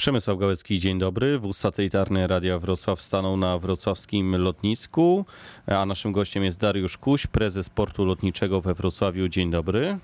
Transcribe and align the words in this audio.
Przemysław 0.00 0.38
Gałecki, 0.38 0.78
dzień 0.78 0.98
dobry. 0.98 1.38
Wóz 1.38 1.58
satelitarny 1.58 2.26
Radia 2.26 2.58
Wrocław 2.58 3.02
stanął 3.02 3.36
na 3.36 3.58
wrocławskim 3.58 4.36
lotnisku, 4.36 5.24
a 5.66 5.86
naszym 5.86 6.12
gościem 6.12 6.44
jest 6.44 6.60
Dariusz 6.60 6.98
Kuś, 6.98 7.26
prezes 7.26 7.68
portu 7.68 8.04
lotniczego 8.04 8.60
we 8.60 8.74
Wrocławiu. 8.74 9.28
Dzień 9.28 9.50
dobry. 9.50 9.98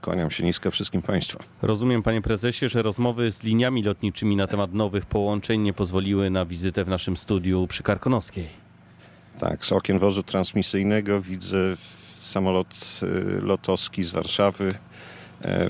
Kłaniam 0.00 0.30
się 0.30 0.44
nisko 0.44 0.70
wszystkim 0.70 1.02
Państwu. 1.02 1.38
Rozumiem, 1.62 2.02
panie 2.02 2.22
prezesie, 2.22 2.68
że 2.68 2.82
rozmowy 2.82 3.32
z 3.32 3.42
liniami 3.42 3.82
lotniczymi 3.82 4.36
na 4.36 4.46
temat 4.46 4.74
nowych 4.74 5.06
połączeń 5.06 5.60
nie 5.60 5.72
pozwoliły 5.72 6.30
na 6.30 6.44
wizytę 6.44 6.84
w 6.84 6.88
naszym 6.88 7.16
studiu 7.16 7.66
przy 7.66 7.82
Karkonoskiej. 7.82 8.48
Tak, 9.38 9.64
z 9.64 9.72
okien 9.72 9.98
wozu 9.98 10.22
transmisyjnego 10.22 11.20
widzę 11.20 11.76
samolot 12.14 13.00
y, 13.02 13.40
lotowski 13.40 14.04
z 14.04 14.10
Warszawy, 14.10 14.64
e, 14.70 14.78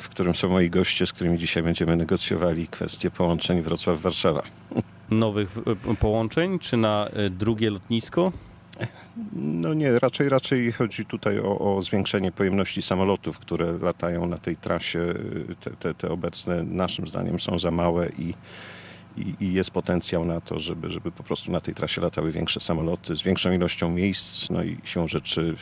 w 0.01 0.09
którym 0.09 0.35
są 0.35 0.49
moi 0.49 0.71
goście, 0.71 1.07
z 1.07 1.13
którymi 1.13 1.39
dzisiaj 1.39 1.63
będziemy 1.63 1.97
negocjowali 1.97 2.69
kwestie 2.69 3.11
połączeń 3.11 3.63
Wrocław-Warszawa. 3.63 4.43
Nowych 5.11 5.59
e, 5.91 5.95
połączeń, 5.95 6.59
czy 6.59 6.77
na 6.77 7.07
e, 7.07 7.31
drugie 7.31 7.71
lotnisko? 7.71 8.33
No 9.33 9.75
nie, 9.75 9.99
raczej, 9.99 10.29
raczej 10.29 10.73
chodzi 10.73 11.05
tutaj 11.07 11.39
o, 11.39 11.77
o 11.77 11.83
zwiększenie 11.83 12.33
pojemności 12.33 12.83
samolotów, 12.83 13.39
które 13.39 13.79
latają 13.79 14.27
na 14.27 14.39
tej 14.39 14.57
trasie. 14.57 15.15
Te, 15.61 15.71
te, 15.71 15.95
te 15.95 16.11
obecne 16.11 16.63
naszym 16.63 17.07
zdaniem 17.07 17.41
są 17.41 17.59
za 17.59 17.71
małe 17.71 18.09
i, 18.19 18.35
i, 19.17 19.35
i 19.41 19.53
jest 19.53 19.71
potencjał 19.71 20.25
na 20.25 20.41
to, 20.41 20.59
żeby, 20.59 20.91
żeby 20.91 21.11
po 21.11 21.23
prostu 21.23 21.53
na 21.53 21.61
tej 21.61 21.75
trasie 21.75 22.01
latały 22.01 22.33
większe 22.33 22.61
samoloty 22.61 23.17
z 23.17 23.23
większą 23.23 23.53
ilością 23.53 23.91
miejsc, 23.91 24.51
no 24.51 24.65
i 24.65 24.77
siłą 24.85 25.09
rzeczy 25.09 25.55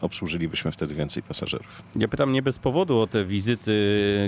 obsłużylibyśmy 0.00 0.72
wtedy 0.72 0.94
więcej 0.94 1.22
pasażerów. 1.22 1.82
Ja 1.96 2.08
pytam 2.08 2.32
nie 2.32 2.42
bez 2.42 2.58
powodu 2.58 2.98
o 2.98 3.06
te 3.06 3.24
wizyty 3.24 3.74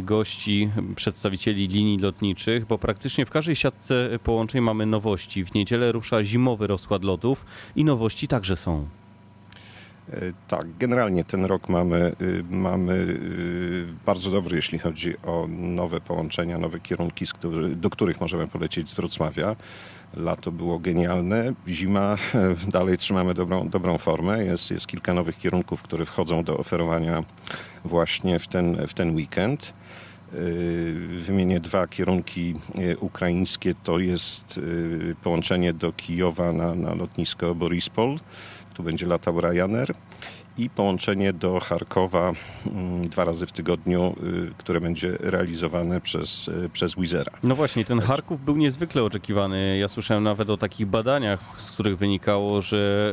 gości, 0.05 0.71
przedstawicieli 0.97 1.69
linii 1.69 1.99
lotniczych, 1.99 2.67
bo 2.67 2.79
praktycznie 2.79 3.27
w 3.27 3.31
każdej 3.31 3.57
siatce 3.57 4.19
połączeń 4.25 4.61
mamy 4.61 4.87
nowości. 4.87 5.45
W 5.45 5.55
niedzielę 5.55 5.93
rusza 5.93 6.25
zimowy 6.25 6.67
rozkład 6.67 7.05
lotów 7.05 7.45
i 7.77 7.85
nowości 7.85 8.29
także 8.29 8.57
są. 8.57 8.89
E, 10.13 10.33
Tak, 10.49 10.67
generalnie 10.79 11.25
ten 11.25 11.45
rok 11.45 11.69
mamy, 11.69 12.13
y, 12.21 12.45
mamy 12.51 12.93
y, 12.93 13.87
bardzo 14.07 14.31
dobry, 14.31 14.57
jeśli 14.57 14.79
chodzi 14.79 15.15
o 15.19 15.47
nowe 15.49 16.01
połączenia, 16.01 16.59
nowe 16.59 16.81
kierunki, 16.81 17.25
do 17.77 17.91
których 17.91 18.21
możemy 18.21 18.47
polecieć 18.47 18.91
z 18.91 18.95
Wrocławia. 18.95 19.57
Lato 20.17 20.53
było 20.53 20.79
genialne, 20.79 21.53
zima 21.69 22.17
dalej 22.69 22.97
trzymamy 22.99 23.35
dobrą, 23.35 23.69
dobrą 23.69 23.99
formę. 23.99 24.45
Jest, 24.45 24.71
jest 24.71 24.87
kilka 24.87 25.15
nowych 25.15 25.39
kierunków, 25.39 25.83
które 25.83 26.05
wchodzą 26.07 26.45
do 26.45 26.59
oferowania 26.59 27.25
właśnie 27.85 28.39
w 28.39 28.49
ten, 28.49 28.87
w 28.87 28.95
ten 28.95 29.15
weekend. 29.15 29.73
Y, 30.35 30.95
Wymienię 31.11 31.61
dwa 31.61 31.87
kierunki 31.87 32.55
ukraińskie. 33.01 33.75
To 33.75 33.99
jest 33.99 34.61
połączenie 35.23 35.73
do 35.73 35.93
Kijowa 35.93 36.53
na, 36.53 36.75
na 36.75 36.95
lotnisko 36.95 37.55
Borispol. 37.55 38.19
Tu 38.77 38.83
będzie 38.83 39.07
latał 39.07 39.41
Ryanair. 39.41 39.93
I 40.59 40.71
połączenie 40.71 41.33
do 41.33 41.61
Charkowa 41.61 42.33
mm, 42.67 43.05
dwa 43.05 43.25
razy 43.25 43.47
w 43.47 43.53
tygodniu, 43.53 44.17
y, 44.23 44.55
które 44.59 44.81
będzie 44.81 45.17
realizowane 45.21 46.01
przez, 46.01 46.49
y, 46.49 46.69
przez 46.73 46.95
Wizera. 46.95 47.33
No 47.43 47.55
właśnie, 47.55 47.85
ten 47.85 48.01
Charków 48.01 48.45
był 48.45 48.57
niezwykle 48.57 49.03
oczekiwany. 49.03 49.79
Ja 49.79 49.89
słyszałem 49.89 50.25
nawet 50.25 50.51
o 50.51 50.57
takich 50.57 50.87
badaniach, 50.87 51.41
z 51.57 51.71
których 51.71 51.99
wynikało, 51.99 52.61
że 52.61 53.13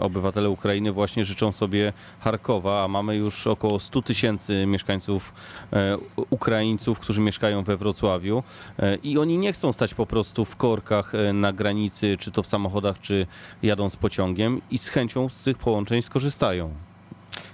obywatele 0.00 0.50
Ukrainy 0.50 0.92
właśnie 0.92 1.24
życzą 1.24 1.52
sobie 1.52 1.92
Charkowa, 2.20 2.84
a 2.84 2.88
mamy 2.88 3.16
już 3.16 3.46
około 3.46 3.80
100 3.80 4.02
tysięcy 4.02 4.66
mieszkańców 4.66 5.34
e, 5.72 5.98
Ukraińców, 6.30 7.00
którzy 7.00 7.20
mieszkają 7.20 7.62
we 7.62 7.76
Wrocławiu 7.76 8.42
e, 8.78 8.96
i 8.96 9.18
oni 9.18 9.38
nie 9.38 9.52
chcą 9.52 9.72
stać 9.72 9.94
po 9.94 10.06
prostu 10.06 10.44
w 10.44 10.56
korkach 10.56 11.14
e, 11.14 11.32
na 11.32 11.52
granicy, 11.52 12.16
czy 12.16 12.30
to 12.30 12.42
w 12.42 12.46
samochodach, 12.46 13.00
czy 13.00 13.26
jadąc 13.62 13.96
pociągiem 13.96 14.60
i 14.70 14.78
z 14.78 14.88
chęcią 14.88 15.28
z 15.28 15.42
tych 15.42 15.58
połączeń 15.58 16.02
skorzystają. 16.02 16.69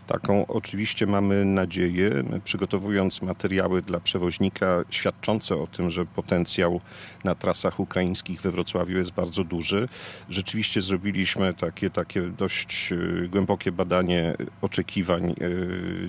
Taką 0.07 0.47
oczywiście 0.47 1.07
mamy 1.07 1.45
nadzieję, 1.45 2.11
przygotowując 2.45 3.23
materiały 3.23 3.83
dla 3.83 4.01
przewoźnika 4.01 4.85
świadczące 4.91 5.57
o 5.57 5.67
tym, 5.67 5.91
że 5.91 6.07
potencjał 6.07 6.81
na 7.25 7.35
trasach 7.35 7.81
ukraińskich 7.81 8.41
we 8.41 8.51
Wrocławiu 8.51 8.99
jest 8.99 9.13
bardzo 9.13 9.45
duży. 9.45 9.89
Rzeczywiście 10.29 10.83
zrobiliśmy 10.83 11.55
takie, 11.55 11.91
takie 11.91 12.21
dość 12.23 12.93
e, 12.93 13.29
głębokie 13.29 13.73
badanie 13.73 14.35
oczekiwań 14.63 15.31
e, 15.31 15.35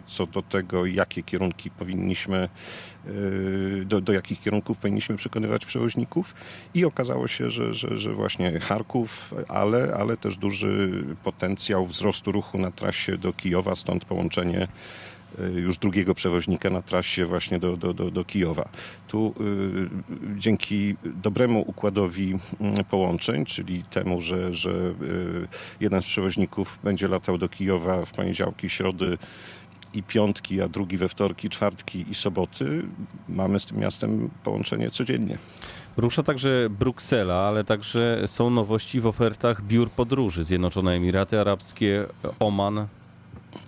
co 0.06 0.28
do 0.28 0.42
tego, 0.42 0.86
jakie 0.86 1.24
kierunki 1.24 1.70
powinniśmy, 1.70 2.50
do, 3.86 4.02
do 4.02 4.14
jakich 4.14 4.42
kierunków 4.42 4.78
powinniśmy 4.78 5.18
przekonywać 5.18 5.66
przewoźników 5.66 6.36
i 6.74 6.86
okazało 6.86 7.28
się, 7.28 7.50
że, 7.50 7.74
że, 7.74 7.98
że 7.98 8.14
właśnie 8.14 8.60
Charków, 8.60 9.34
ale, 9.48 9.94
ale 9.98 10.18
też 10.18 10.38
duży 10.38 11.04
potencjał 11.24 11.86
wzrostu 11.86 12.32
ruchu 12.32 12.58
na 12.58 12.72
trasie 12.72 13.18
do 13.18 13.34
Kijowa, 13.34 13.76
stąd 13.76 14.06
połączenie 14.06 14.68
y, 15.40 15.52
już 15.52 15.78
drugiego 15.78 16.16
przewoźnika 16.16 16.70
na 16.70 16.82
trasie 16.82 17.26
właśnie 17.26 17.60
do, 17.60 17.78
do, 17.78 17.94
do, 17.94 18.12
do 18.12 18.26
Kijowa. 18.26 18.70
Tu 19.08 19.34
y, 19.42 20.40
dzięki 20.40 20.96
dobremu 21.04 21.64
układowi 21.68 22.38
mm, 22.60 22.86
połączeń, 22.86 23.46
czyli 23.46 23.84
temu, 23.84 24.22
że, 24.22 24.56
że 24.56 24.72
y, 24.72 25.48
jeden 25.80 26.02
z 26.02 26.06
przewoźników 26.06 26.80
będzie 26.84 27.08
latał 27.08 27.38
do 27.38 27.50
Kijowa 27.50 28.06
w 28.06 28.12
poniedziałki, 28.12 28.70
środy 28.70 29.18
i 29.98 30.04
piątki, 30.04 30.62
a 30.62 30.68
drugi 30.68 30.98
we 30.98 31.10
wtorki, 31.10 31.50
czwartki 31.50 32.06
i 32.10 32.16
soboty, 32.16 32.84
mamy 33.30 33.60
z 33.60 33.66
tym 33.66 33.78
miastem 33.78 34.30
połączenie 34.44 34.90
codziennie. 34.90 35.38
Rusza 35.98 36.24
także 36.24 36.68
Bruksela, 36.70 37.36
ale 37.36 37.64
także 37.64 38.24
są 38.26 38.50
nowości 38.50 39.02
w 39.02 39.08
ofertach 39.08 39.62
biur 39.64 39.90
podróży. 39.90 40.44
Zjednoczone 40.44 40.92
Emiraty 40.94 41.40
Arabskie, 41.40 42.06
Oman. 42.40 42.88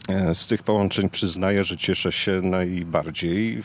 E, 0.09 0.35
Z 0.35 0.47
tych 0.47 0.63
połączeń 0.63 1.09
przyznaję, 1.09 1.63
że 1.63 1.77
cieszę 1.77 2.11
się 2.11 2.41
najbardziej. 2.41 3.63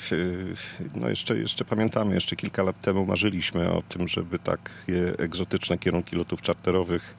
No 0.95 1.09
jeszcze, 1.09 1.37
jeszcze 1.39 1.65
pamiętamy, 1.65 2.15
jeszcze 2.15 2.37
kilka 2.37 2.63
lat 2.63 2.81
temu 2.81 3.07
marzyliśmy 3.07 3.73
o 3.73 3.83
tym, 3.83 4.09
żeby 4.09 4.39
takie 4.39 5.19
egzotyczne 5.19 5.79
kierunki 5.79 6.17
lotów 6.17 6.43
czarterowych 6.43 7.15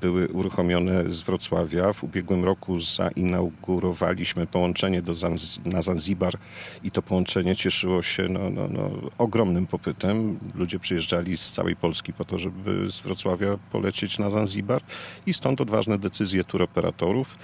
były 0.00 0.28
uruchomione 0.28 1.10
z 1.10 1.22
Wrocławia. 1.22 1.92
W 1.92 2.04
ubiegłym 2.04 2.44
roku 2.44 2.80
zainaugurowaliśmy 2.80 4.46
połączenie 4.46 5.02
do 5.02 5.12
Zanz- 5.12 5.66
na 5.66 5.82
Zanzibar 5.82 6.34
i 6.82 6.90
to 6.90 7.02
połączenie 7.02 7.56
cieszyło 7.56 8.02
się 8.02 8.26
no, 8.28 8.50
no, 8.50 8.68
no, 8.68 8.90
ogromnym 9.18 9.66
popytem. 9.66 10.38
Ludzie 10.54 10.78
przyjeżdżali 10.78 11.36
z 11.36 11.50
całej 11.52 11.76
Polski 11.76 12.12
po 12.12 12.24
to, 12.24 12.38
żeby 12.38 12.90
z 12.90 13.00
Wrocławia 13.00 13.58
polecieć 13.72 14.18
na 14.18 14.30
Zanzibar 14.30 14.82
i 15.26 15.34
stąd 15.34 15.60
odważne 15.60 15.98
decyzje 15.98 16.44
turoperatorów. 16.44 17.38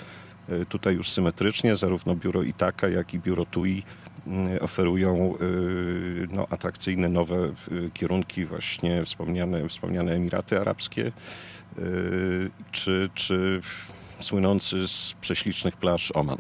E, 0.49 0.65
Tutaj 0.67 0.95
już 0.95 1.11
symetrycznie 1.11 1.77
zarówno 1.77 2.17
biuro 2.17 2.43
Itaka, 2.43 2.89
jak 2.89 3.15
i 3.15 3.19
biuro 3.19 3.45
TUI 3.45 3.83
oferują 4.61 5.35
e, 5.35 5.39
no, 6.33 6.47
atrakcyjne 6.51 7.09
nowe 7.09 7.37
e, 7.37 7.51
kierunki, 7.95 8.45
właśnie 8.45 9.05
wspomniane, 9.05 9.69
wspomniane 9.69 10.13
Emiraty 10.13 10.61
Arabskie, 10.61 11.13
czy, 12.73 13.11
czy 13.15 13.61
słynący 14.21 14.89
z 14.89 15.15
prześlicznych 15.21 15.77
plaż 15.77 16.13
Oman. 16.13 16.39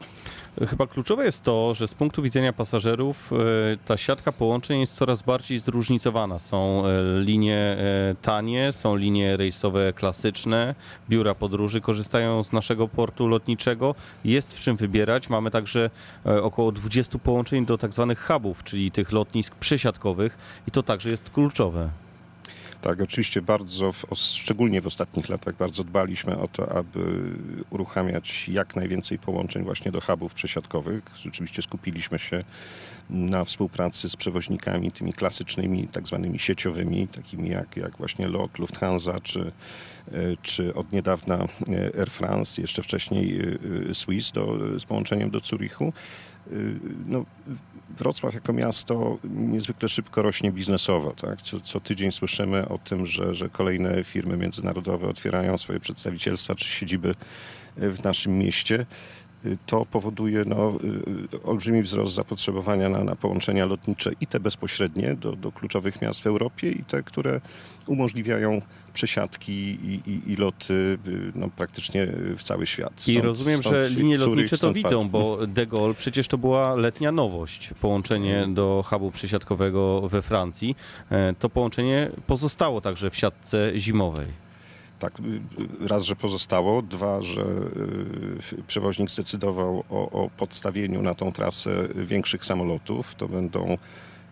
Chyba 0.64 0.86
kluczowe 0.86 1.24
jest 1.24 1.42
to, 1.42 1.74
że 1.74 1.88
z 1.88 1.94
punktu 1.94 2.22
widzenia 2.22 2.52
pasażerów 2.52 3.32
e, 3.32 3.36
ta 3.84 3.96
siatka 3.96 4.32
połączeń 4.32 4.80
jest 4.80 4.94
coraz 4.94 5.22
bardziej 5.22 5.58
zróżnicowana. 5.58 6.38
Są 6.38 6.82
e, 6.86 7.20
linie 7.20 7.56
e, 7.56 8.14
tanie, 8.22 8.72
są 8.72 8.96
linie 8.96 9.36
rejsowe 9.36 9.92
klasyczne, 9.92 10.74
biura 11.10 11.34
podróży 11.34 11.80
korzystają 11.80 12.44
z 12.44 12.52
naszego 12.52 12.88
portu 12.88 13.28
lotniczego. 13.28 13.94
Jest 14.24 14.58
w 14.58 14.60
czym 14.60 14.76
wybierać. 14.76 15.30
Mamy 15.30 15.50
także 15.50 15.90
około 16.42 16.72
20 16.72 17.18
połączeń 17.18 17.66
do 17.66 17.78
tak 17.78 17.92
zwanych 17.92 18.26
hubów, 18.26 18.64
czyli 18.64 18.90
tych 18.90 19.12
lotnisk 19.12 19.54
przesiadkowych 19.54 20.38
i 20.68 20.70
to 20.70 20.82
także 20.82 21.10
jest 21.10 21.30
kluczowe. 21.30 22.05
Tak, 22.86 23.00
oczywiście 23.00 23.42
bardzo, 23.42 23.92
w, 23.92 24.04
szczególnie 24.14 24.80
w 24.80 24.86
ostatnich 24.86 25.28
latach, 25.28 25.56
bardzo 25.56 25.84
dbaliśmy 25.84 26.38
o 26.38 26.48
to, 26.48 26.72
aby 26.72 27.30
uruchamiać 27.70 28.48
jak 28.48 28.76
najwięcej 28.76 29.18
połączeń 29.18 29.64
właśnie 29.64 29.92
do 29.92 30.00
hubów 30.00 30.34
przesiadkowych. 30.34 31.02
Rzeczywiście 31.16 31.62
skupiliśmy 31.62 32.18
się 32.18 32.44
na 33.10 33.44
współpracy 33.44 34.08
z 34.08 34.16
przewoźnikami 34.16 34.92
tymi 34.92 35.12
klasycznymi, 35.12 35.88
tak 35.88 36.06
zwanymi 36.06 36.38
sieciowymi, 36.38 37.08
takimi 37.08 37.48
jak, 37.48 37.76
jak 37.76 37.96
właśnie 37.98 38.28
LOT, 38.28 38.58
Lufthansa, 38.58 39.20
czy, 39.20 39.40
e, 40.12 40.12
czy 40.42 40.74
od 40.74 40.92
niedawna 40.92 41.34
e, 41.36 42.00
Air 42.00 42.10
France, 42.10 42.62
jeszcze 42.62 42.82
wcześniej 42.82 43.40
e, 43.90 43.94
Swiss 43.94 44.32
do, 44.32 44.58
z 44.80 44.84
połączeniem 44.84 45.30
do 45.30 45.40
Zurichu. 45.40 45.92
Y, 46.52 46.80
no, 47.06 47.24
Wrocław 47.96 48.34
jako 48.34 48.52
miasto 48.52 49.18
niezwykle 49.24 49.88
szybko 49.88 50.22
rośnie 50.22 50.52
biznesowo. 50.52 51.10
Tak? 51.10 51.42
Co, 51.42 51.60
co 51.60 51.80
tydzień 51.80 52.12
słyszymy 52.12 52.68
o 52.68 52.78
tym, 52.78 53.06
że, 53.06 53.34
że 53.34 53.48
kolejne 53.48 54.04
firmy 54.04 54.36
międzynarodowe 54.36 55.08
otwierają 55.08 55.58
swoje 55.58 55.80
przedstawicielstwa 55.80 56.54
czy 56.54 56.68
siedziby 56.68 57.14
w 57.76 58.04
naszym 58.04 58.38
mieście. 58.38 58.86
To 59.66 59.84
powoduje 59.86 60.44
no, 60.46 60.72
y, 61.34 61.42
olbrzymi 61.42 61.82
wzrost 61.82 62.14
zapotrzebowania 62.14 62.88
na, 62.88 63.04
na 63.04 63.16
połączenia 63.16 63.66
lotnicze 63.66 64.10
i 64.20 64.26
te 64.26 64.40
bezpośrednie 64.40 65.14
do, 65.14 65.32
do 65.32 65.52
kluczowych 65.52 66.02
miast 66.02 66.20
w 66.22 66.26
Europie 66.26 66.70
i 66.70 66.84
te, 66.84 67.02
które 67.02 67.40
umożliwiają 67.86 68.62
przesiadki 68.92 69.52
i, 69.52 70.00
i, 70.10 70.32
i 70.32 70.36
loty 70.36 70.74
y, 71.06 71.32
no, 71.34 71.48
praktycznie 71.56 72.06
w 72.36 72.42
cały 72.42 72.66
świat. 72.66 73.08
I 73.08 73.12
Stąd- 73.12 73.24
rozumiem, 73.24 73.60
stąd 73.60 73.74
że 73.76 73.90
linie 73.90 74.18
lotnicze 74.18 74.58
to 74.58 74.72
widzą, 74.72 74.98
Paryż. 74.98 75.12
bo 75.12 75.46
De 75.46 75.66
Gaulle 75.66 75.94
przecież 75.94 76.28
to 76.28 76.38
była 76.38 76.74
letnia 76.74 77.12
nowość. 77.12 77.70
Połączenie 77.80 78.46
do 78.54 78.84
hubu 78.86 79.10
przesiadkowego 79.10 80.08
we 80.08 80.22
Francji. 80.22 80.76
E, 81.10 81.34
To 81.38 81.48
połączenie 81.48 82.10
pozostało 82.26 82.80
także 82.80 83.10
w 83.10 83.16
siatce 83.16 83.72
zimowej. 83.76 84.45
Tak, 84.98 85.20
y, 85.20 85.88
raz, 85.88 86.04
że 86.04 86.16
pozostało, 86.16 86.82
dwa, 86.82 87.22
że 87.22 87.42
y, 87.42 88.62
przewoźnik 88.66 89.10
zdecydował 89.10 89.84
o, 89.90 90.10
o 90.10 90.30
podstawieniu 90.30 91.02
na 91.02 91.14
tą 91.14 91.32
trasę 91.32 91.88
większych 91.94 92.44
samolotów. 92.44 93.14
To 93.14 93.28
będą 93.28 93.76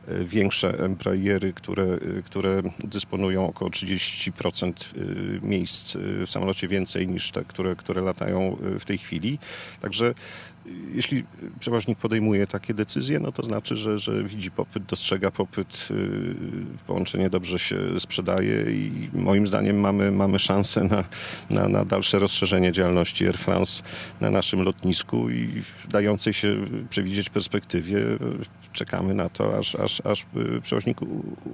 y, 0.09 0.25
większe 0.25 0.79
Embraery, 0.79 1.53
które, 1.53 1.85
y, 1.85 2.23
które 2.25 2.63
dysponują 2.79 3.49
około 3.49 3.71
30% 3.71 4.73
y, 4.97 5.41
miejsc 5.43 5.97
y, 5.97 6.27
w 6.27 6.31
samolocie 6.31 6.69
więcej 6.69 7.09
niż 7.09 7.31
te, 7.31 7.45
które, 7.45 7.77
które 7.77 8.03
latają 8.03 8.57
y, 8.77 8.79
w 8.79 8.85
tej 8.85 8.99
chwili. 8.99 9.39
Także 9.81 10.11
y, 10.11 10.15
jeśli 10.95 11.25
przewoźnik 11.61 11.99
podejmuje 11.99 12.47
takie 12.47 12.75
decyzje, 12.75 13.21
no 13.21 13.33
to 13.33 13.43
znaczy, 13.43 13.77
że, 13.77 13.99
że 13.99 14.25
widzi 14.25 14.51
popyt, 14.51 14.85
dostrzega 14.85 15.31
popyt, 15.31 15.89
y, 15.91 16.35
połączenie 16.87 17.31
dobrze 17.31 17.59
się 17.59 18.01
sprzedaje 18.01 18.63
i 18.73 19.11
moim 19.13 19.47
zdaniem 19.47 19.81
mamy, 19.81 20.13
mamy 20.13 20.39
szansę 20.39 20.85
na, 20.85 21.05
na, 21.51 21.69
na 21.69 21.85
dalsze 21.85 22.19
rozszerzenie 22.19 22.73
działalności 22.73 23.27
Air 23.27 23.39
France 23.39 23.83
na 24.21 24.31
naszym 24.31 24.63
lotnisku 24.63 25.31
i 25.31 25.63
w 25.63 25.89
dającej 25.89 26.33
się 26.33 26.57
przewidzieć 26.91 27.31
perspektywie 27.31 27.99
czekamy 28.75 29.15
na 29.15 29.29
to, 29.29 29.59
aż, 29.59 29.75
aż, 29.75 30.01
aż 30.07 30.27
y, 30.37 30.61
przewoźnik 30.63 30.99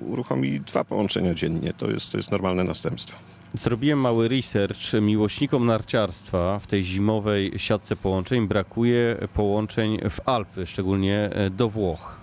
uruchomi 0.07 0.61
dwa 0.61 0.85
połączenia 0.85 1.35
dziennie. 1.35 1.73
To 1.79 1.91
jest, 1.91 2.13
to 2.13 2.17
jest 2.17 2.31
normalne 2.31 2.65
następstwo. 2.65 3.19
Zrobiłem 3.55 4.01
mały 4.01 4.29
research. 4.29 4.93
Miłośnikom 5.03 5.67
narciarstwa 5.67 6.59
w 6.59 6.67
tej 6.67 6.83
zimowej 6.83 7.53
siatce 7.57 7.97
połączeń 7.97 8.49
brakuje 8.49 9.17
połączeń 9.35 9.99
w 10.11 10.29
Alpy, 10.29 10.67
szczególnie 10.67 11.31
e, 11.33 11.51
do 11.51 11.69
Włoch. 11.69 12.20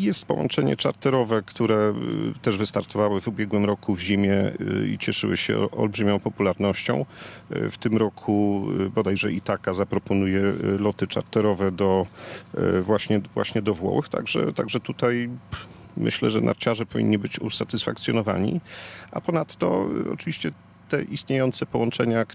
Jest 0.00 0.24
połączenie 0.24 0.76
czarterowe, 0.76 1.42
które 1.42 1.94
y, 2.36 2.40
też 2.40 2.56
wystartowały 2.58 3.20
w 3.20 3.28
ubiegłym 3.28 3.64
roku 3.64 3.94
w 3.94 4.00
zimie 4.00 4.32
y, 4.32 4.88
i 4.88 4.98
cieszyły 4.98 5.36
się 5.36 5.58
ol- 5.58 5.68
olbrzymią 5.72 6.20
popularnością. 6.20 7.04
Y, 7.56 7.70
W 7.70 7.78
tym 7.78 7.96
roku 7.96 8.66
bodajże 8.94 9.32
Itaka 9.32 9.72
zaproponuje 9.72 10.40
loty 10.78 11.06
czarterowe 11.06 11.72
do, 11.72 12.06
właśnie, 12.82 13.20
właśnie 13.34 13.62
do 13.62 13.74
Włoch, 13.74 14.08
także, 14.08 14.52
także 14.52 14.80
tutaj 14.80 15.28
myślę, 15.96 16.30
że 16.30 16.40
narciarze 16.40 16.86
powinni 16.86 17.18
być 17.18 17.40
usatysfakcjonowani. 17.40 18.60
A 19.12 19.20
ponadto 19.20 19.86
oczywiście 20.12 20.52
te 20.88 21.02
istniejące 21.02 21.66
połączenia 21.66 22.26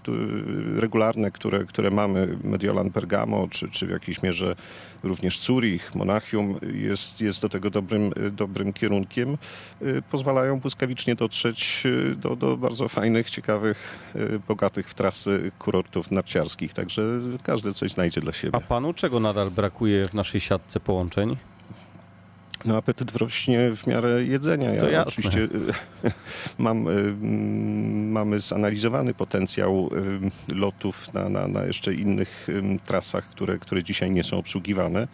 regularne, 0.76 1.30
które, 1.30 1.64
które 1.64 1.90
mamy, 1.90 2.38
Mediolan 2.44 2.90
Bergamo, 2.90 3.48
czy, 3.50 3.68
czy 3.68 3.86
w 3.86 3.90
jakiejś 3.90 4.22
mierze 4.22 4.56
również 5.02 5.40
Zurich, 5.40 5.94
Monachium 5.94 6.58
jest, 6.74 7.20
jest 7.20 7.42
do 7.42 7.48
tego 7.48 7.70
dobrym, 7.70 8.12
dobrym 8.32 8.72
kierunkiem. 8.72 9.38
Y, 9.82 10.02
Pozwalają 10.10 10.60
błyskawicznie 10.60 11.14
dotrzeć 11.14 11.82
y, 11.86 12.16
do, 12.16 12.36
do 12.36 12.56
bardzo 12.56 12.88
fajnych, 12.88 13.30
ciekawych, 13.30 13.98
y, 14.16 14.40
bogatych 14.48 14.88
w 14.88 14.94
trasy 14.94 15.52
kurortów 15.58 16.10
narciarskich. 16.10 16.72
Także 16.72 17.02
każdy 17.42 17.72
coś 17.72 17.90
znajdzie 17.90 18.20
dla 18.20 18.32
siebie. 18.32 18.56
A 18.56 18.60
panu 18.60 18.92
czego 18.92 19.20
nadal 19.20 19.50
brakuje 19.50 20.06
w 20.06 20.14
naszej 20.14 20.40
siatce 20.40 20.80
połączeń? 20.80 21.36
No 22.64 22.76
apetyt 22.76 23.12
wrośnie 23.12 23.76
w 23.76 23.86
miarę 23.86 24.24
jedzenia. 24.24 24.74
Ja 24.74 24.80
To 24.80 24.88
jasne. 24.88 25.08
oczywiście 25.08 25.40
y, 25.40 25.48
mam, 26.58 26.88
y, 26.88 26.90
mm, 26.90 28.10
mamy 28.10 28.40
zanalizowany 28.40 29.14
potencjał 29.14 29.90
y, 30.48 30.54
lotów 30.54 31.14
na, 31.14 31.28
na, 31.28 31.48
na 31.48 31.64
jeszcze 31.64 31.94
innych 31.94 32.46
trasach, 32.84 33.24
które, 33.28 33.58
które 33.58 33.82
dzisiaj 33.82 34.10
nie 34.10 34.24
są 34.24 34.38
obsługiwane 34.38 35.08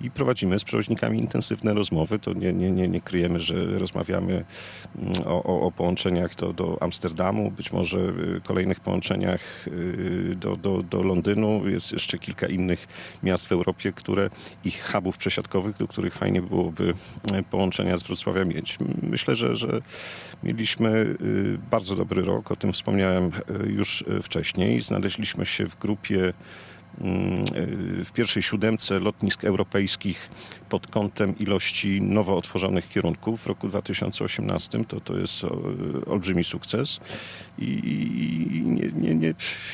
i 0.00 0.10
prowadzimy 0.10 0.58
z 0.58 0.64
przewoźnikami 0.64 1.18
intensywne 1.18 1.74
rozmowy. 1.74 2.18
To 2.18 2.32
nie, 2.32 2.52
nie, 2.52 2.70
nie, 2.70 2.88
nie 2.88 3.00
kryjemy, 3.00 3.40
że 3.40 3.78
rozmawiamy 3.78 4.44
mm, 4.98 5.12
o, 5.26 5.42
o, 5.42 5.60
o 5.60 5.72
połączeniach 5.72 6.34
do, 6.34 6.52
do 6.52 6.78
Amsterdamu, 6.80 7.50
być 7.50 7.72
może 7.72 7.98
kolejnych 8.44 8.80
połączeniach 8.80 9.40
do, 10.36 10.56
do, 10.56 10.82
do 10.82 11.02
Londynu. 11.02 11.68
Jest 11.68 11.92
jeszcze 11.92 12.18
kilka 12.18 12.46
innych 12.46 12.86
miast 13.22 13.46
w 13.46 13.52
Europie, 13.52 13.92
które 13.92 14.30
ich 14.64 14.92
hubów 14.92 15.16
przesiadkowych, 15.16 15.76
do 15.76 15.88
których 15.88 16.14
fajnie 16.14 16.42
byłoby 16.42 16.79
e, 17.32 17.42
połączenia 17.42 17.98
z 17.98 18.02
Wrocławia 18.02 18.44
mieć. 18.44 18.78
Myślę, 19.02 19.36
że, 19.36 19.56
że 19.56 19.80
mieliśmy 20.42 20.90
y, 20.90 21.58
bardzo 21.70 21.96
dobry 21.96 22.22
rok, 22.22 22.50
o 22.50 22.56
tym 22.56 22.72
wspomniałem 22.72 23.24
y, 23.26 23.68
już 23.68 24.02
y, 24.02 24.22
wcześniej. 24.22 24.80
Znaleźliśmy 24.80 25.46
się 25.46 25.66
w 25.66 25.78
grupie 25.78 26.32
mm, 27.00 27.44
w 28.04 28.12
pierwszej 28.12 28.42
siódemce 28.42 28.98
lotnisk 28.98 29.44
europejskich 29.44 30.30
pod 30.68 30.86
kątem 30.86 31.38
ilości 31.38 32.02
nowo 32.02 32.36
otworzonych 32.36 32.88
kierunków 32.88 33.42
w 33.42 33.46
roku 33.46 33.68
2018. 33.68 34.84
To, 34.84 35.00
to 35.00 35.16
jest 35.16 35.44
olbrzymi 36.06 36.44
sukces 36.44 37.00
i, 37.58 37.64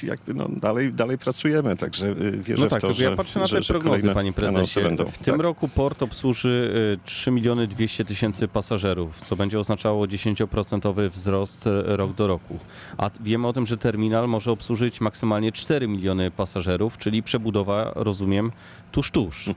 jakby 0.02 0.34
no, 0.34 0.48
dalej, 0.48 0.92
dalej 0.92 1.18
pracujemy, 1.18 1.76
także 1.76 2.06
y, 2.08 2.30
wierzę 2.42 2.62
No 2.62 2.68
tak, 2.68 2.78
w 2.78 2.82
to, 2.82 2.94
że, 2.94 3.04
ja 3.04 3.16
patrzę 3.16 3.40
na 3.40 3.46
że, 3.46 3.56
te 3.56 3.62
że 3.62 3.74
prognozy, 3.74 3.96
kolejne 3.96 4.14
panie 4.14 4.32
prezesie. 4.32 4.80
Będą. 4.80 5.04
W 5.06 5.18
tym 5.18 5.34
Tak. 5.34 5.42
roku 5.42 5.68
port 5.68 6.02
obsłuży 6.02 6.72
y, 6.94 7.06
3 7.06 7.30
miliony 7.30 7.66
200 7.66 8.04
tysięcy 8.04 8.48
pasażerów, 8.48 9.22
co 9.22 9.36
będzie 9.36 9.58
oznaczało 9.58 10.06
10% 10.06 11.10
wzrost 11.10 11.66
y, 11.66 11.70
rok 11.96 12.12
do 12.14 12.26
roku. 12.26 12.58
A 12.98 13.10
wiemy 13.20 13.48
o 13.48 13.52
tym, 13.52 13.66
że 13.66 13.76
terminal 13.76 14.28
może 14.28 14.50
obsłużyć 14.52 15.00
maksymalnie 15.00 15.52
4 15.52 15.88
miliony 15.88 16.30
pasażerów, 16.30 16.98
czyli 16.98 17.22
przebudowa, 17.22 17.92
rozumiem, 17.94 18.52
tuż, 18.92 19.10
tuż. 19.10 19.50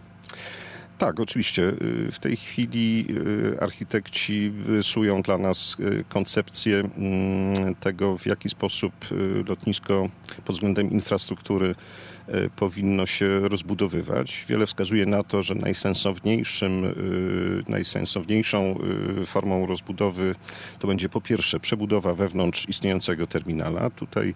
Tak, 1.00 1.20
oczywiście. 1.20 1.64
Y, 1.64 2.12
W 2.12 2.20
tej 2.20 2.38
chwili 2.38 3.06
y, 3.56 3.60
architekci 3.62 4.52
rysują 4.68 5.22
dla 5.22 5.38
nas 5.38 5.78
y, 5.80 6.04
koncepcję 6.10 6.78
mm, 6.98 7.76
tego, 7.76 8.18
w 8.18 8.26
jaki 8.26 8.50
sposób 8.50 8.94
lotnisko 9.48 10.10
pod 10.46 10.56
względem 10.56 10.92
infrastruktury 10.92 11.76
powinno 12.56 13.06
się 13.06 13.40
rozbudowywać. 13.40 14.46
Wiele 14.50 14.66
wskazuje 14.66 15.06
na 15.06 15.24
to, 15.24 15.44
że 15.44 15.56
najsensowniejszym, 15.56 16.86
y, 16.86 17.72
najsensowniejszą 17.72 18.80
y, 19.22 19.26
formą 19.26 19.66
rozbudowy 19.66 20.36
to 20.80 20.88
będzie 20.88 21.10
po 21.10 21.22
pierwsze 21.22 21.60
przebudowa 21.60 22.14
wewnątrz 22.14 22.70
istniejącego 22.70 23.28
terminala. 23.28 23.90
Tutaj 23.90 24.36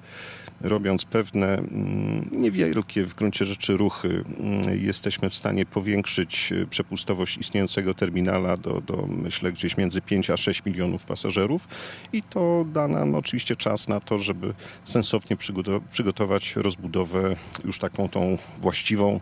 robiąc 0.62 1.06
pewne 1.06 1.58
mm, 1.58 2.30
niewielkie 2.32 3.04
w 3.04 3.14
gruncie 3.14 3.46
rzeczy 3.46 3.78
ruchy, 3.78 4.24
mm, 4.40 4.86
jesteśmy 4.86 5.30
w 5.30 5.36
stanie 5.36 5.66
powiększyć 5.66 6.54
przepustowość 6.70 7.38
istniejącego 7.38 7.94
terminala 7.94 8.58
do, 8.58 8.82
do 8.82 9.08
myślę 9.08 9.52
gdzieś 9.52 9.78
między 9.78 10.02
5 10.02 10.30
a 10.30 10.38
6 10.38 10.66
milionów 10.66 11.06
pasażerów 11.06 11.68
i 12.14 12.24
to 12.24 12.66
da 12.74 12.88
nam 12.88 13.16
oczywiście 13.16 13.56
czas 13.56 13.88
na 13.88 14.00
to, 14.00 14.18
żeby 14.18 14.54
sensownie 14.84 15.38
przygoto- 15.38 15.82
przygotować 15.92 16.56
rozbudowę 16.56 17.36
już 17.66 17.80
taką 17.84 18.10
tą 18.10 18.38
właściwą 18.62 19.20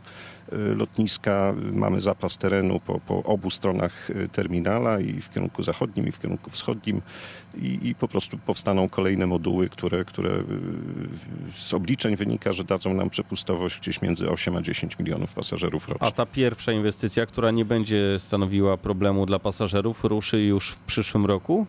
y, 0.54 0.58
lotniska. 0.76 1.54
Mamy 1.74 2.02
zapas 2.02 2.38
terenu 2.38 2.80
po, 2.80 3.00
po 3.00 3.24
obu 3.24 3.50
stronach 3.50 4.10
y, 4.10 4.30
terminala 4.30 5.00
i 5.00 5.22
w 5.22 5.30
kierunku 5.30 5.64
zachodnim 5.64 6.08
i 6.08 6.12
w 6.12 6.20
kierunku 6.20 6.50
wschodnim 6.50 7.02
i, 7.56 7.80
i 7.84 7.96
po 7.96 8.08
prostu 8.08 8.38
powstaną 8.38 8.90
kolejne 8.90 9.28
moduły, 9.28 9.70
które, 9.70 10.06
które 10.06 10.30
y, 10.30 10.44
z 11.52 11.74
obliczeń 11.74 12.16
wynika, 12.16 12.54
że 12.54 12.64
dadzą 12.64 12.94
nam 12.94 13.10
przepustowość 13.10 13.80
gdzieś 13.80 14.02
między 14.02 14.30
8 14.30 14.56
a 14.56 14.62
10 14.62 15.00
milionów 15.00 15.34
pasażerów 15.34 15.90
rocznie. 15.90 16.08
A 16.08 16.12
ta 16.12 16.26
pierwsza 16.26 16.72
inwestycja, 16.72 17.26
która 17.26 17.52
nie 17.52 17.66
będzie 17.66 18.20
stanowiła 18.20 18.78
problemu 18.78 19.26
dla 19.26 19.40
pasażerów, 19.40 20.04
ruszy 20.04 20.42
już 20.42 20.72
w 20.72 20.80
przyszłym 20.80 21.26
roku? 21.26 21.66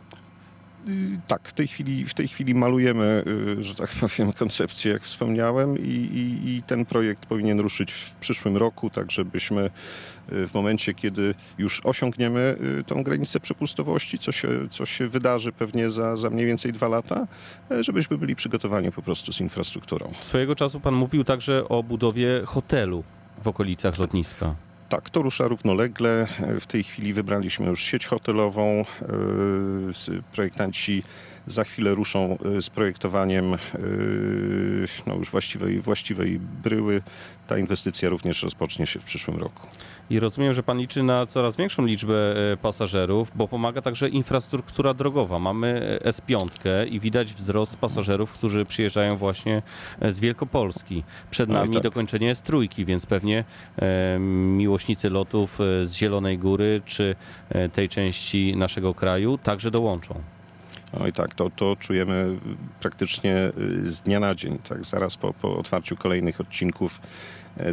Y, 0.89 1.21
Tak, 1.27 1.49
w 1.49 1.53
tej 1.53 1.69
chwili, 1.69 2.07
w 2.07 2.15
tej 2.15 2.29
chwili 2.29 2.55
malujemy, 2.55 3.25
y, 3.59 3.63
że 3.63 3.75
tak 3.75 3.91
powiem, 4.01 4.33
koncepcję, 4.33 4.93
jak 4.93 5.03
wspomniałem, 5.03 5.79
i, 5.79 5.91
i, 5.91 6.57
i 6.57 6.63
ten 6.63 6.85
projekt 6.85 7.27
powinien 7.27 7.61
ruszyć 7.61 7.93
w 7.93 8.15
przyszłym 8.15 8.57
roku, 8.57 8.91
tak 8.91 9.11
żebyśmy 9.11 9.71
y, 10.33 10.49
w 10.49 10.55
momencie, 10.55 10.95
kiedy 10.95 11.35
już 11.59 11.81
osiągniemy 11.85 12.57
tą 12.87 13.03
granicę 13.03 13.41
przepustowości, 13.41 14.19
co 14.19 14.33
się, 14.33 14.49
co 14.71 14.87
się 14.87 15.09
wydarzy 15.09 15.53
pewnie 15.53 15.91
za, 15.91 16.17
za 16.17 16.31
mniej 16.31 16.47
więcej 16.47 16.73
dwa 16.73 16.89
lata, 16.89 17.27
żebyśmy 17.81 18.19
byli 18.19 18.37
przygotowani 18.37 18.93
po 18.93 19.03
prostu 19.03 19.33
z 19.33 19.41
infrastrukturą. 19.41 20.13
Swojego 20.21 20.55
czasu 20.55 20.81
pan 20.81 20.95
mówił 20.95 21.25
także 21.25 21.69
o 21.69 21.83
budowie 21.83 22.43
hotelu 22.47 23.05
w 23.43 23.49
okolicach 23.49 23.99
lotniska. 23.99 24.55
Tak, 24.93 25.11
to 25.11 25.23
rusza 25.23 25.47
równolegle. 25.49 26.27
W 26.61 26.67
tej 26.67 26.85
chwili 26.85 27.13
wybraliśmy 27.15 27.67
już 27.67 27.83
sieć 27.83 28.07
hotelową. 28.07 28.85
S- 29.91 30.11
Projektanci 30.33 31.03
za 31.47 31.65
chwilę 31.65 31.95
ruszą 31.95 32.39
e, 32.59 32.63
z 32.63 32.71
projektowaniem 32.71 33.55
e, 33.55 33.59
no 35.07 35.15
już 35.15 35.31
właściwej, 35.31 35.81
właściwej 35.81 36.41
bryły. 36.63 37.03
Ta 37.47 37.59
inwestycja 37.59 38.09
również 38.09 38.43
rozpocznie 38.43 38.87
się 38.87 39.01
w 39.01 39.05
przyszłym 39.05 39.37
roku. 39.37 39.67
I 40.11 40.21
rozumiem, 40.21 40.55
że 40.55 40.63
pan 40.63 40.79
liczy 40.79 41.03
na 41.03 41.27
coraz 41.27 41.57
większą 41.57 41.87
liczbę 41.87 42.15
e, 42.53 42.57
pasażerów, 42.57 43.33
bo 43.35 43.49
pomaga 43.49 43.83
także 43.83 44.09
infrastruktura 44.09 44.95
drogowa. 44.95 45.39
Mamy 45.39 45.99
e, 46.05 46.11
S5 46.11 46.49
i 46.91 47.01
widać 47.01 47.35
wzrost 47.35 47.77
pasażerów, 47.77 48.33
którzy 48.33 48.65
przyjeżdżają 48.65 49.17
właśnie 49.17 49.63
z 50.09 50.21
Wielkopolski. 50.21 51.05
Przed 51.31 51.49
Oj, 51.49 51.55
nami 51.55 51.75
tak. 51.75 51.83
dokończenie 51.83 52.35
S3, 52.35 52.85
więc 52.85 53.07
pewnie 53.07 53.45
e, 53.77 54.19
miłośnicy 54.19 55.11
lotów 55.11 55.59
z 55.83 55.93
Zielonej 55.93 56.39
Góry 56.39 56.81
czy 56.85 57.17
tej 57.73 57.89
części 57.89 58.57
naszego 58.57 58.95
kraju 58.95 59.39
także 59.39 59.71
dołączą. 59.71 60.23
Oj 61.01 61.13
tak, 61.13 61.35
to, 61.35 61.51
to 61.51 61.77
czujemy 61.77 62.39
praktycznie 62.81 63.53
y, 63.59 63.91
z 63.91 64.01
dnia 64.01 64.21
na 64.21 64.35
dzień, 64.35 64.59
tak, 64.69 64.85
zaraz 64.85 65.17
po, 65.17 65.33
po 65.35 65.59
otwarciu 65.59 65.97
kolejnych 65.97 66.41
odcinków 66.41 67.01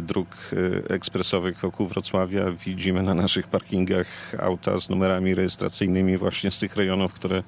dróg 0.02 0.28
e, 0.52 0.94
ekspresowych 0.94 1.58
wokół 1.58 1.86
Wrocławia 1.86 2.52
widzimy 2.52 3.02
na 3.02 3.14
naszych 3.14 3.48
parkingach 3.48 4.06
auta 4.38 4.78
z 4.78 4.88
numerami 4.88 5.34
rejestracyjnymi 5.34 6.16
właśnie 6.16 6.50
z 6.50 6.58
tych 6.58 6.76
rejonów, 6.76 7.12
które, 7.12 7.42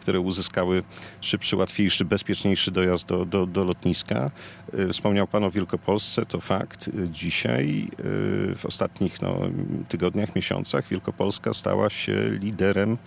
które 0.00 0.20
uzyskały 0.20 0.82
szybszy, 1.20 1.56
łatwiejszy, 1.56 2.04
bezpieczniejszy 2.04 2.70
dojazd 2.70 3.06
do, 3.06 3.24
do, 3.24 3.46
do 3.46 3.64
lotniska. 3.64 4.30
E, 4.72 4.92
Wspomniał 4.92 5.26
Pan 5.26 5.44
o 5.44 5.50
Wielkopolsce, 5.50 6.26
to 6.26 6.40
fakt. 6.40 6.88
E, 6.88 7.08
Dzisiaj, 7.08 7.88
e, 7.92 8.02
w 8.54 8.66
ostatnich 8.66 9.22
no, 9.22 9.40
tygodniach, 9.88 10.36
miesiącach 10.36 10.88
Wielkopolska 10.88 11.54
stała 11.54 11.90
się 11.90 12.30
liderem, 12.30 12.98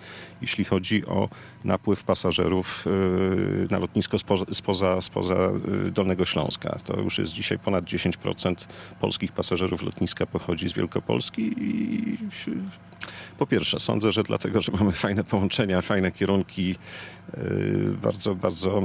jeśli 0.42 0.66
chodzi 0.66 1.06
o 1.06 1.30
napływ 1.64 2.04
pasażerów 2.04 2.86
na 3.70 3.80
lotnisko 3.80 4.20
spoza, 4.20 4.46
spoza, 4.52 5.02
spoza 5.02 5.50
Dolnego 5.92 6.26
Śląska. 6.26 6.78
To 6.86 7.00
już 7.00 7.18
jest 7.18 7.34
dzisiaj 7.34 7.60
ponad 7.60 7.86
10% 7.86 8.56
polskich 9.00 9.32
pasażerów 9.32 9.84
lotniska 9.84 10.26
pochodzi 10.26 10.70
z 10.70 10.74
Wielkopolski 10.74 11.54
i 11.58 12.18
po 13.38 13.48
pierwsze 13.48 13.80
sądzę, 13.80 14.12
że 14.12 14.24
dlatego, 14.24 14.62
że 14.62 14.72
mamy 14.72 14.92
fajne 14.92 15.24
połączenia, 15.24 15.82
fajne 15.82 16.12
kierunki, 16.12 16.76
y, 17.38 17.98
bardzo, 18.02 18.36
bardzo 18.36 18.84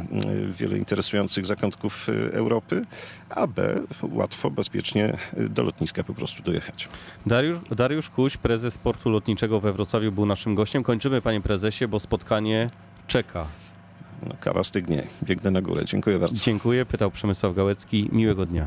wiele 0.49 0.79
interesujących 0.79 1.47
zakątków 1.47 2.09
y, 2.09 2.33
Europy, 2.33 2.83
a 3.31 3.47
B 3.47 3.81
łatwo, 4.03 4.51
bezpiecznie 4.51 5.19
y, 5.39 5.49
do 5.49 5.63
lotniska 5.63 6.05
po 6.05 6.15
prostu 6.15 6.43
dojechać. 6.43 6.89
Dariusz, 7.27 7.59
Dariusz 7.71 8.11
Kuś, 8.11 8.37
prezes 8.37 8.79
portu 8.79 9.11
lotniczego 9.11 9.61
we 9.61 9.73
Wrocławiu, 9.73 10.13
był 10.13 10.27
naszym 10.27 10.55
gościem. 10.55 10.83
Kończymy, 10.83 11.23
panie 11.23 11.41
prezesie, 11.41 11.89
bo 11.89 12.01
spotkanie 12.01 12.67
czeka. 13.07 13.47
No, 14.23 14.35
kawa 14.41 14.65
stygnie, 14.65 15.07
biegnę 15.23 15.51
na 15.51 15.63
górę. 15.63 15.85
Dziękuję 15.85 16.19
bardzo. 16.19 16.45
Dziękuję, 16.45 16.87
pytał 16.87 17.11
Przemysław 17.11 17.55
Gałecki. 17.55 18.09
Miłego 18.13 18.47
dnia. 18.47 18.67